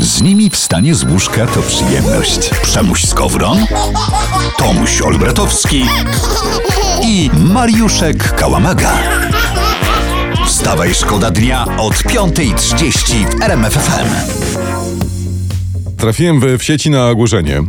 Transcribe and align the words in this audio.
Z 0.00 0.22
nimi 0.22 0.50
wstanie 0.50 0.94
z 0.94 1.04
łóżka 1.04 1.46
to 1.46 1.62
przyjemność. 1.62 2.50
Przemuś 2.62 3.04
Skowron, 3.04 3.58
Tomuś 4.58 5.00
Olbratowski 5.00 5.84
i 7.02 7.30
Mariuszek 7.52 8.34
Kałamaga. 8.34 8.92
Wstawaj, 10.46 10.94
szkoda 10.94 11.30
dnia 11.30 11.66
od 11.78 11.94
5.30 11.94 13.38
w 13.38 13.42
RMFFM. 13.42 14.08
Trafiłem 15.96 16.40
w, 16.40 16.58
w 16.58 16.62
sieci 16.62 16.90
na 16.90 17.08
ogłoszenie. 17.08 17.62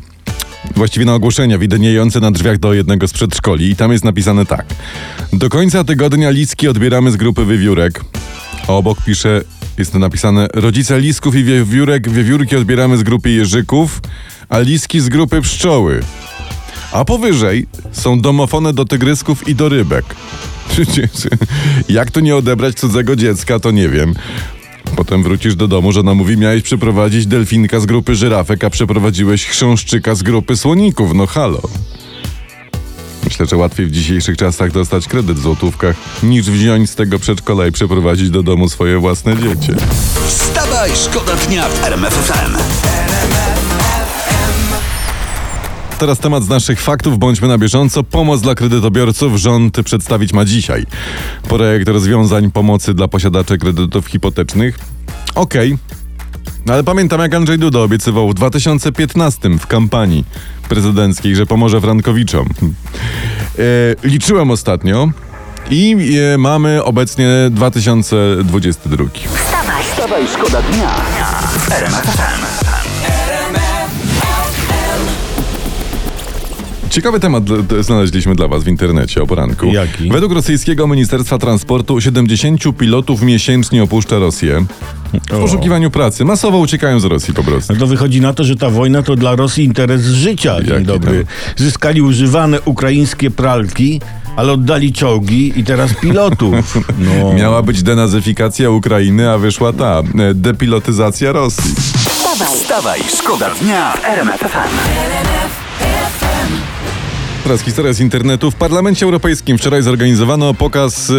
Właściwie 0.76 1.06
na 1.06 1.14
ogłoszenia 1.14 1.58
widniejące 1.58 2.20
na 2.20 2.32
drzwiach 2.32 2.58
do 2.58 2.74
jednego 2.74 3.08
z 3.08 3.14
przedszkoli 3.14 3.70
i 3.70 3.76
tam 3.76 3.92
jest 3.92 4.04
napisane 4.04 4.46
tak. 4.46 4.66
Do 5.34 5.50
końca 5.50 5.84
tygodnia 5.84 6.30
listki 6.30 6.68
odbieramy 6.68 7.12
z 7.12 7.16
grupy 7.16 7.46
wywiórek. 7.46 8.02
A 8.68 8.74
obok 8.74 9.02
pisze, 9.06 9.42
jest 9.78 9.92
to 9.92 10.00
napisane 10.00 10.48
rodzice 10.54 11.00
lisków 11.00 11.36
i 11.36 11.44
wiewiórek, 11.44 12.10
wiewiórki 12.10 12.56
odbieramy 12.56 12.98
z 12.98 13.04
grupy 13.04 13.32
jeżyków, 13.32 14.02
a 14.50 14.60
liski 14.60 15.00
z 15.00 15.10
grupy 15.10 15.42
pszczoły. 15.42 16.04
A 16.92 17.06
powyżej 17.06 17.68
są 17.92 18.22
domofony 18.22 18.74
do 18.74 18.86
tygrysków 18.86 19.48
i 19.48 19.56
do 19.56 19.70
rybek. 19.70 20.06
Jak 21.90 22.12
tu 22.12 22.20
nie 22.20 22.36
odebrać 22.36 22.76
cudzego 22.76 23.16
dziecka, 23.16 23.60
to 23.60 23.72
nie 23.72 23.90
wiem. 23.90 24.14
Potem 24.96 25.24
wrócisz 25.24 25.56
do 25.56 25.68
domu, 25.68 25.92
żona 25.92 26.14
mówi, 26.14 26.38
miałeś 26.38 26.64
przeprowadzić 26.64 27.28
delfinka 27.28 27.80
z 27.80 27.86
grupy 27.86 28.16
żyrafek, 28.16 28.64
a 28.64 28.70
przeprowadziłeś 28.70 29.46
chrząszczyka 29.46 30.16
z 30.16 30.24
grupy 30.24 30.58
słoników. 30.58 31.14
No 31.14 31.28
halo. 31.28 31.62
Myślę, 33.36 33.46
że 33.46 33.58
łatwiej 33.58 33.86
w 33.86 33.92
dzisiejszych 33.92 34.38
czasach 34.38 34.72
dostać 34.72 35.08
kredyt 35.08 35.38
w 35.38 35.42
złotówkach, 35.42 35.96
niż 36.24 36.52
wziąć 36.52 36.90
z 36.90 36.96
tego 36.96 37.20
przedszkola 37.20 37.68
i 37.68 37.72
przeprowadzić 37.72 38.30
do 38.30 38.44
domu 38.44 38.70
swoje 38.70 39.00
własne 39.00 39.38
dziecię. 39.38 39.76
Wstawaj, 40.28 40.92
szkoda 40.96 41.36
dnia 41.36 41.70
w 41.70 41.84
RMFFM. 41.84 42.58
Teraz 45.98 46.20
temat 46.20 46.44
z 46.44 46.50
naszych 46.50 46.82
faktów, 46.82 47.20
bądźmy 47.20 47.48
na 47.48 47.58
bieżąco. 47.58 48.04
Pomoc 48.04 48.42
dla 48.42 48.56
kredytobiorców 48.56 49.38
rząd 49.38 49.78
przedstawić 49.86 50.34
ma 50.34 50.46
dzisiaj. 50.46 50.86
Projekt 51.44 51.88
rozwiązań 51.88 52.52
pomocy 52.52 52.94
dla 52.94 53.08
posiadaczy 53.08 53.58
kredytów 53.58 54.08
hipotecznych. 54.08 54.80
Okej. 55.36 55.72
No 55.72 56.05
ale 56.70 56.84
pamiętam 56.84 57.22
jak 57.22 57.34
Andrzej 57.34 57.60
Duda 57.60 57.80
obiecywał 57.80 58.30
w 58.30 58.34
2015 58.34 59.50
w 59.60 59.68
kampanii 59.68 60.26
prezydenckiej, 60.70 61.36
że 61.36 61.46
pomoże 61.46 61.82
Frankowiczom. 61.82 62.50
E, 63.60 63.62
liczyłem 64.04 64.52
ostatnio 64.52 65.10
i 65.70 65.96
e, 66.34 66.38
mamy 66.38 66.84
obecnie 66.84 67.28
2022. 67.52 69.06
Wstawaj, 69.84 70.28
szkoda 70.28 70.62
dnia 70.62 70.90
w 71.50 72.65
Ciekawy 76.96 77.20
temat 77.20 77.44
znaleźliśmy 77.80 78.36
dla 78.36 78.48
Was 78.48 78.64
w 78.64 78.68
internecie 78.68 79.24
o 79.24 79.28
poranku. 79.28 79.66
Jaki? 79.66 80.10
Według 80.10 80.34
rosyjskiego 80.34 80.88
Ministerstwa 80.88 81.38
Transportu 81.38 82.02
70 82.02 82.62
pilotów 82.78 83.22
miesięcznie 83.22 83.84
opuszcza 83.84 84.20
Rosję 84.20 84.66
w 85.14 85.40
poszukiwaniu 85.42 85.92
pracy. 85.92 86.26
Masowo 86.26 86.58
uciekają 86.58 87.00
z 87.00 87.06
Rosji 87.06 87.34
po 87.34 87.44
prostu. 87.44 87.74
No 87.74 87.80
to 87.80 87.88
wychodzi 87.88 88.22
na 88.22 88.34
to, 88.34 88.44
że 88.44 88.56
ta 88.56 88.70
wojna 88.70 89.04
to 89.04 89.16
dla 89.16 89.36
Rosji 89.36 89.64
interes 89.64 90.02
życia. 90.06 90.64
Dzień 90.64 90.74
Jaki 90.74 90.86
dobry. 90.86 91.26
Zyskali 91.56 92.02
używane 92.02 92.62
ukraińskie 92.62 93.32
pralki, 93.32 94.02
ale 94.36 94.52
oddali 94.52 94.94
czołgi 94.94 95.60
i 95.60 95.64
teraz 95.64 95.94
pilotów. 95.94 96.56
No. 97.00 97.34
Miała 97.34 97.62
być 97.62 97.84
denazyfikacja 97.84 98.70
Ukrainy, 98.70 99.30
a 99.30 99.38
wyszła 99.38 99.74
ta 99.74 100.00
e, 100.00 100.34
depilotyzacja 100.34 101.32
Rosji. 101.32 101.76
Wstawaj, 102.56 103.00
szkoda 103.20 103.50
dnia 103.62 103.92
w 103.92 104.06
RMFFM. 104.06 105.65
Teraz 107.46 107.62
historia 107.62 107.94
z 107.94 108.00
internetu. 108.00 108.52
W 108.52 108.56
Parlamencie 108.56 109.06
Europejskim 109.06 109.58
wczoraj 109.58 109.82
zorganizowano 109.82 110.54
pokaz 110.54 111.10
y, 111.10 111.14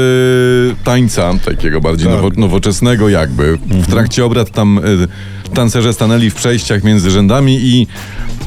tańca, 0.84 1.32
takiego 1.44 1.80
bardziej 1.80 2.06
Tak. 2.08 2.16
nowo, 2.16 2.30
nowoczesnego 2.36 3.08
jakby. 3.08 3.58
W 3.66 3.86
trakcie 3.90 4.24
obrad 4.24 4.50
tam 4.50 4.78
y, 4.78 5.52
tancerze 5.54 5.92
stanęli 5.92 6.30
w 6.30 6.34
przejściach 6.34 6.84
między 6.84 7.10
rzędami 7.10 7.58
i 7.62 7.86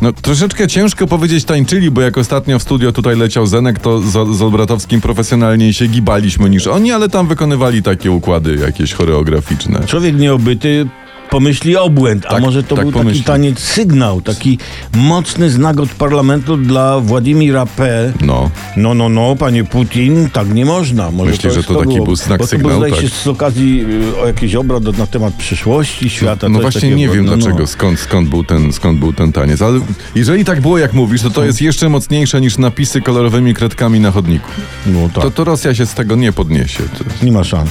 no, 0.01 0.13
troszeczkę 0.13 0.67
ciężko 0.67 1.07
powiedzieć 1.07 1.43
tańczyli, 1.45 1.91
bo 1.91 2.01
jak 2.01 2.17
ostatnio 2.17 2.59
w 2.59 2.63
studio 2.63 2.91
tutaj 2.91 3.15
leciał 3.17 3.47
Zenek, 3.47 3.79
to 3.79 4.01
z, 4.01 4.37
z 4.37 4.41
Olbratowskim 4.41 5.01
profesjonalniej 5.01 5.73
się 5.73 5.87
gibaliśmy 5.87 6.49
niż 6.49 6.67
oni, 6.67 6.91
ale 6.91 7.09
tam 7.09 7.27
wykonywali 7.27 7.83
takie 7.83 8.11
układy 8.11 8.55
jakieś 8.55 8.93
choreograficzne. 8.93 9.79
Człowiek 9.85 10.15
nieobyty 10.15 10.87
pomyśli 11.29 11.75
obłęd, 11.77 12.25
a 12.25 12.29
Tak, 12.29 12.41
może 12.41 12.63
to 12.63 12.75
tak 12.75 12.85
był 12.85 12.91
pomyśli. 12.93 13.19
taki 13.23 13.27
taniec 13.27 13.59
sygnał, 13.59 14.21
taki 14.21 14.57
mocny 14.95 15.49
znak 15.49 15.79
od 15.79 15.89
parlamentu 15.89 16.57
dla 16.57 16.99
Władimira 16.99 17.65
P. 17.65 18.13
No. 18.21 18.49
No, 18.77 18.93
no, 18.93 19.09
no, 19.09 19.35
panie 19.35 19.63
Putin, 19.63 20.29
tak 20.33 20.53
nie 20.53 20.65
można. 20.65 21.11
Może 21.11 21.31
Myślisz, 21.31 21.53
że 21.53 21.59
jest 21.59 21.67
to 21.67 21.75
taki 21.79 21.93
było. 21.93 22.05
był 22.05 22.15
znak 22.15 22.39
Bo 22.39 22.47
to 22.47 22.77
zdaje 22.77 22.93
tak. 22.93 23.01
się 23.01 23.09
z 23.09 23.27
okazji 23.27 23.85
y, 24.15 24.21
o 24.21 24.27
jakiś 24.27 24.55
obrad 24.55 24.97
na 24.97 25.07
temat 25.07 25.33
przyszłości 25.33 26.09
świata. 26.09 26.49
No 26.49 26.55
coś 26.59 26.61
właśnie 26.73 26.95
nie 26.95 27.09
wiem 27.09 27.25
No, 27.25 27.31
no. 27.31 27.37
dlaczego, 27.37 27.67
skąd, 27.67 27.99
skąd, 27.99 28.29
był 28.29 28.43
ten, 28.43 28.73
skąd 28.73 28.99
był 28.99 29.13
ten 29.13 29.31
taniec, 29.31 29.61
ale 29.61 29.79
jeżeli 30.15 30.45
tak 30.45 30.61
było 30.61 30.77
jak 30.77 30.93
mówisz, 30.93 31.21
to 31.21 31.29
to 31.29 31.45
jest 31.45 31.61
jeszcze 31.61 31.89
mocniejsze 31.89 32.41
niż 32.41 32.57
napisy 32.57 33.01
kolorowymi 33.01 33.53
kredkami 33.53 33.99
na 33.99 34.11
chodniku. 34.11 34.47
No 34.85 35.09
tak, 35.13 35.23
To, 35.23 35.31
to 35.31 35.43
Rosja 35.43 35.75
się 35.75 35.85
z 35.85 35.93
tego 35.93 36.15
nie 36.15 36.31
podniesie. 36.31 36.83
To, 36.83 37.25
nie 37.25 37.31
ma 37.31 37.43
szans. 37.43 37.69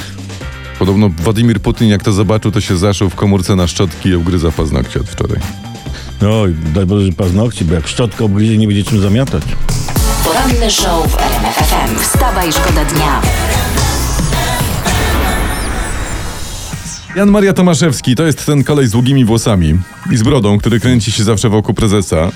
Podobno 0.79 1.09
Władimir 1.09 1.61
Putin 1.61 1.89
jak 1.89 2.03
to 2.03 2.13
zobaczył, 2.13 2.51
to 2.51 2.61
się 2.61 2.77
zaszył 2.77 3.11
w 3.11 3.15
komórce 3.15 3.57
na 3.57 3.67
szczotki 3.67 4.09
i 4.09 4.17
ugryza 4.17 4.51
paznokcie 4.51 5.01
od 5.01 5.09
wczoraj. 5.09 5.39
Oj, 6.31 6.55
daj 6.75 6.87
Boże, 6.87 7.07
że 7.07 7.13
paznokci, 7.13 7.65
bo 7.65 7.75
jak 7.75 7.89
szczotka 7.89 8.25
obgryzie, 8.25 8.59
nie 8.59 8.67
będzie 8.67 8.85
czym 8.85 9.01
zamiatać. 9.01 9.43
Poranny 10.25 10.71
show 10.71 11.11
w 11.13 11.19
RMFFM. 11.19 11.99
Wstawaj, 11.99 12.53
szkoda 12.53 12.85
dnia. 12.85 13.23
Jan 17.17 17.31
Maria 17.31 17.53
Tomaszewski 17.53 18.15
to 18.15 18.23
jest 18.23 18.47
ten 18.47 18.65
kolej 18.65 18.87
z 18.87 18.91
długimi 18.91 19.25
włosami 19.25 19.79
i 20.13 20.17
z 20.17 20.23
brodą, 20.23 20.59
który 20.59 20.81
kręci 20.81 21.13
się 21.13 21.25
zawsze 21.25 21.49
wokół 21.49 21.75
prezesa. 21.75 22.31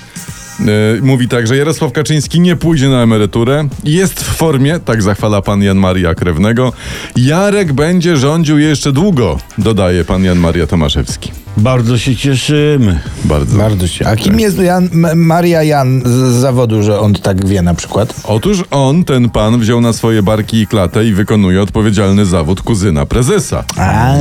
E, 0.59 1.01
mówi 1.01 1.27
tak, 1.27 1.47
że 1.47 1.57
Jarosław 1.57 1.91
Kaczyński 1.91 2.39
nie 2.39 2.55
pójdzie 2.55 2.89
na 2.89 3.03
emeryturę, 3.03 3.67
jest 3.83 4.23
w 4.23 4.35
formie, 4.35 4.79
tak 4.79 5.01
zachwala 5.01 5.41
pan 5.41 5.63
Jan 5.63 5.77
Maria 5.77 6.15
Krewnego. 6.15 6.73
Jarek 7.15 7.73
będzie 7.73 8.17
rządził 8.17 8.59
jeszcze 8.59 8.91
długo, 8.91 9.37
dodaje 9.57 10.05
pan 10.05 10.23
Jan 10.23 10.39
Maria 10.39 10.67
Tomaszewski. 10.67 11.42
Bardzo 11.57 11.97
się 11.97 12.15
cieszymy. 12.15 12.99
Bardzo. 13.25 13.57
Bardzo 13.57 13.87
się. 13.87 14.07
A 14.07 14.15
kim 14.15 14.39
jest 14.39 14.57
Jan, 14.59 14.89
Maria 15.15 15.63
Jan 15.63 16.01
z 16.05 16.33
zawodu, 16.33 16.83
że 16.83 16.99
on 16.99 17.13
tak 17.13 17.47
wie 17.47 17.61
na 17.61 17.73
przykład? 17.73 18.13
Otóż 18.23 18.63
on, 18.71 19.03
ten 19.03 19.29
pan, 19.29 19.59
wziął 19.59 19.81
na 19.81 19.93
swoje 19.93 20.23
barki 20.23 20.57
i 20.57 20.67
klatę 20.67 21.05
i 21.05 21.13
wykonuje 21.13 21.61
odpowiedzialny 21.61 22.25
zawód 22.25 22.61
kuzyna 22.61 23.05
prezesa. 23.05 23.63
A, 23.77 24.13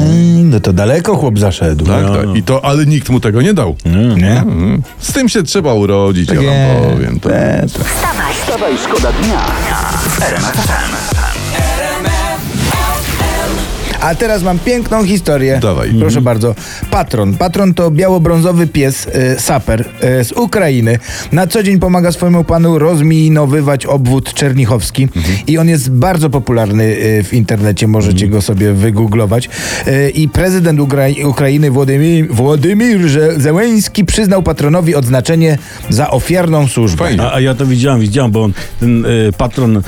no 0.45 0.61
to 0.61 0.73
daleko 0.73 1.17
chłop 1.17 1.39
zaszedł. 1.39 1.85
Tak, 1.87 2.05
No. 2.05 2.15
tak. 2.17 2.37
I 2.37 2.43
to, 2.43 2.65
ale 2.65 2.87
nikt 2.87 3.09
mu 3.11 3.21
tego 3.21 3.43
nie 3.43 3.55
dał. 3.55 3.77
Nie? 4.17 4.33
Mhm. 4.41 4.83
Z 4.99 5.13
tym 5.13 5.29
się 5.29 5.43
trzeba 5.43 5.75
urodzić, 5.75 6.29
ja 6.29 6.35
wam 6.43 6.93
powiem. 6.93 7.21
To. 7.21 7.29
Wstawaj, 8.45 8.79
szkoda 8.85 9.13
dnia. 9.13 9.41
A 14.03 14.15
teraz 14.15 14.43
mam 14.43 14.59
piękną 14.59 15.05
historię. 15.05 15.59
Dawaj. 15.63 15.89
Proszę 15.89 16.07
Mhm. 16.19 16.25
bardzo. 16.25 16.55
Patron. 16.91 17.35
Patron 17.35 17.75
to 17.75 17.91
biało-brązowy 17.91 18.67
pies, 18.67 19.07
y, 19.07 19.41
saper 19.41 19.81
y, 20.21 20.25
z 20.25 20.33
Ukrainy. 20.33 20.99
Na 21.33 21.47
co 21.47 21.63
dzień 21.63 21.79
pomaga 21.79 22.13
swojemu 22.13 22.45
panu 22.45 22.79
rozminowywać 22.79 23.87
obwód 23.87 24.35
czernichowski. 24.35 25.03
Mhm. 25.17 25.35
I 25.47 25.59
on 25.59 25.69
jest 25.69 25.91
bardzo 25.91 26.31
popularny 26.31 26.85
y, 26.85 27.25
w 27.25 27.35
internecie. 27.35 27.87
Możecie 27.89 28.29
go 28.29 28.43
sobie 28.43 28.73
wygooglować. 28.73 29.49
Y, 29.89 30.11
I 30.11 30.29
prezydent 30.29 30.81
Ukrai- 30.81 31.27
Ukrainy 31.27 31.71
Władimir, 31.71 32.27
Władimir 32.31 33.09
Ze- 33.09 33.41
Zełenski 33.41 34.05
przyznał 34.05 34.43
patronowi 34.43 34.95
odznaczenie 34.95 35.59
za 35.91 36.11
ofiarną 36.11 36.69
służbę. 36.69 37.05
Fajnie. 37.05 37.23
A, 37.23 37.35
a 37.35 37.41
ja 37.41 37.55
to 37.55 37.67
widziałem, 37.67 38.01
widziałem, 38.01 38.31
bo 38.33 38.43
on, 38.45 38.53
ten 38.81 39.05
patron 39.39 39.83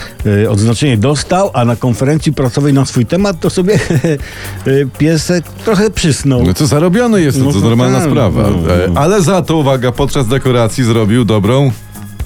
odznaczenie 0.49 0.97
dostał, 0.97 1.51
a 1.55 1.65
na 1.65 1.77
konferencji 1.77 2.33
prasowej 2.33 2.73
na 2.73 2.85
swój 2.87 3.07
temat 3.07 3.41
to 3.41 3.51
sobie 3.51 3.79
piesek 4.99 5.45
trochę 5.65 5.91
przysnął. 5.91 6.43
No 6.43 6.55
to 6.55 6.67
zarobiony 6.67 7.23
jest, 7.23 7.39
to, 7.39 7.45
No 7.45 7.53
to 7.53 7.61
to 7.61 7.69
normalna 7.69 8.01
tak, 8.01 8.09
sprawa. 8.11 8.43
no, 8.43 8.75
E, 8.75 8.89
no. 8.89 9.01
Ale 9.01 9.23
za 9.23 9.43
to, 9.43 9.57
uwaga, 9.57 9.93
podczas 9.93 10.27
dekoracji 10.29 10.85
zrobił 10.85 11.25
dobrą 11.25 11.73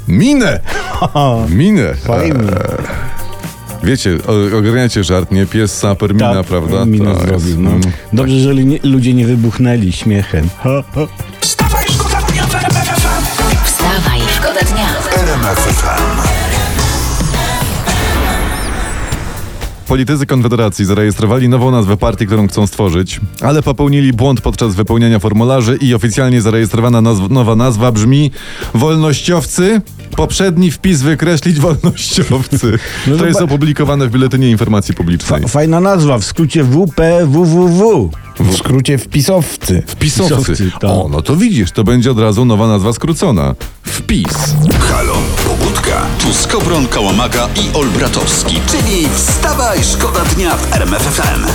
minę. 0.09 0.61
Minę. 1.49 1.95
Fajnie. 1.95 2.35
E, 2.41 3.09
Wiecie, 3.85 4.19
ogarniacie 4.59 5.05
żart, 5.05 5.31
nie? 5.33 5.47
Pies, 5.47 5.79
saper, 5.79 6.15
mina, 6.15 6.45
prawda? 6.45 6.85
Minę 6.85 7.05
To 7.05 7.11
jest, 7.11 7.23
zrobił, 7.27 7.61
no. 7.61 7.71
mm. 7.71 7.81
Dobrze, 8.13 8.41
że 8.41 8.51
li- 8.55 8.81
ludzie 8.83 9.15
nie 9.15 9.27
wybuchnęli 9.27 9.93
śmiechem. 9.93 10.49
Wstawaj, 11.41 11.85
szkoda 14.37 14.61
dnia 14.73 14.87
w 14.87 15.19
RMF 15.19 15.59
FM. 15.59 16.48
Politycy 19.89 20.27
Konfederacji 20.27 20.85
zarejestrowali 20.85 21.49
nową 21.49 21.71
nazwę 21.71 21.97
partii, 21.97 22.27
którą 22.27 22.49
chcą 22.49 22.67
stworzyć, 22.67 23.21
ale 23.41 23.63
popełnili 23.63 24.13
błąd 24.13 24.41
podczas 24.41 24.75
wypełniania 24.75 25.19
formularzy 25.19 25.77
i 25.81 25.95
oficjalnie 25.95 26.43
zarejestrowana 26.43 27.03
nazw- 27.03 27.31
nowa 27.31 27.57
nazwa 27.57 27.93
brzmi 27.93 28.31
Wolnościowcy. 28.75 29.81
Poprzedni 30.17 30.71
wpis 30.71 31.03
wykreślić 31.03 31.61
wolnościowcy. 31.61 32.79
No 33.07 33.17
to 33.17 33.27
jest 33.27 33.39
zoba- 33.41 33.45
opublikowane 33.45 34.07
w 34.07 34.11
Biuletynie 34.11 34.51
Informacji 34.51 34.95
Publicznej. 34.95 35.43
Fa- 35.43 35.49
fajna 35.49 35.81
nazwa, 35.81 36.19
w 36.19 36.25
skrócie 36.25 36.65
WPWWW. 36.65 38.11
W 38.41 38.57
skrócie 38.57 38.99
wpisowcy. 38.99 39.83
Wpisowcy. 39.87 40.35
Wpisowcy, 40.35 40.71
tak. 40.81 40.91
O, 40.91 41.09
no 41.13 41.23
to 41.23 41.37
widzisz, 41.37 41.71
to 41.73 41.85
będzie 41.85 42.11
od 42.11 42.19
razu 42.19 42.45
nowa 42.45 42.69
nazwa 42.69 42.93
skrócona. 42.93 43.55
Wpis. 43.83 44.55
Halo, 44.91 45.15
Skowron, 46.49 46.89
Kałamaga 46.89 47.49
i 47.55 47.77
Olbratowski, 47.77 48.61
czyli 48.67 49.09
wstawaj, 49.15 49.85
szkoda 49.85 50.21
dnia 50.25 50.57
w 50.57 50.75
RMF 50.75 51.03
FM. 51.03 51.47